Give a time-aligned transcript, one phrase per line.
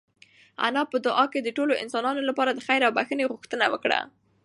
[0.65, 3.99] انا په دعا کې د ټولو انسانانو لپاره د خیر او بښنې غوښتنه وکړه.